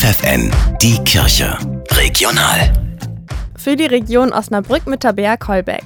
[0.00, 1.58] FFN, die Kirche.
[1.90, 2.72] Regional.
[3.58, 5.84] Für die Region Osnabrück mit Tabea Kolbeck.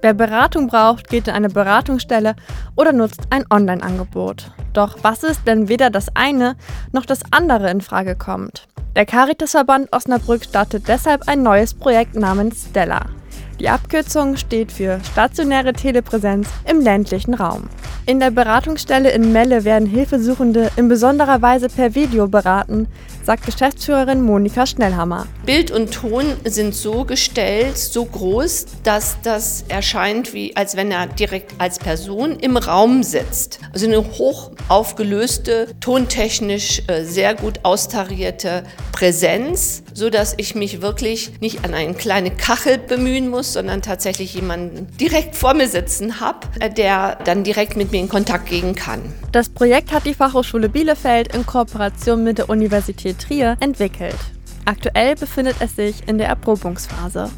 [0.00, 2.36] Wer Beratung braucht, geht in eine Beratungsstelle
[2.74, 4.50] oder nutzt ein Online-Angebot.
[4.72, 6.56] Doch was ist, wenn weder das eine
[6.92, 8.66] noch das andere in Frage kommt?
[8.96, 13.10] Der Caritasverband Osnabrück startet deshalb ein neues Projekt namens Stella.
[13.60, 17.68] Die Abkürzung steht für stationäre Telepräsenz im ländlichen Raum.
[18.06, 22.88] In der Beratungsstelle in Melle werden Hilfesuchende in besonderer Weise per Video beraten,
[23.22, 25.26] sagt Geschäftsführerin Monika Schnellhammer.
[25.44, 31.06] Bild und Ton sind so gestellt, so groß, dass das erscheint, wie als wenn er
[31.06, 33.60] direkt als Person im Raum sitzt.
[33.74, 41.30] Also eine hoch aufgelöste, tontechnisch äh, sehr gut austarierte Präsenz, so dass ich mich wirklich
[41.40, 46.48] nicht an eine kleine Kachel bemühen muss, sondern tatsächlich jemanden direkt vor mir sitzen habe,
[46.58, 49.02] äh, der dann direkt mit mir in Kontakt gehen kann.
[49.30, 54.16] Das Projekt hat die Fachhochschule Bielefeld in Kooperation mit der Universität Trier entwickelt.
[54.64, 57.30] Aktuell befindet es sich in der Erprobungsphase.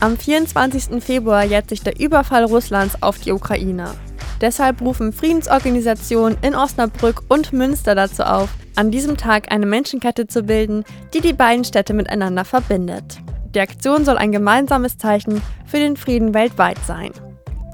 [0.00, 1.02] Am 24.
[1.02, 3.94] Februar jährt sich der Überfall Russlands auf die Ukraine.
[4.42, 10.42] Deshalb rufen Friedensorganisationen in Osnabrück und Münster dazu auf, an diesem Tag eine Menschenkette zu
[10.42, 10.84] bilden,
[11.14, 13.20] die die beiden Städte miteinander verbindet.
[13.54, 17.12] Die Aktion soll ein gemeinsames Zeichen für den Frieden weltweit sein.